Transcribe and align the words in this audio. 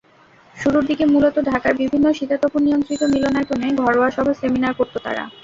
শুরুর 0.55 0.83
দিকে 0.85 1.03
মূলত 1.05 1.35
ঢাকার 1.49 1.73
বিভিন্ন 1.81 2.05
শীতাতপনিয়ন্ত্রিত 2.13 3.01
মিলনায়তনে 3.13 3.67
ঘরোয়া 3.81 4.09
সভা-সেমিনার 4.11 4.77
করত 4.79 4.95
তারা। 4.97 5.23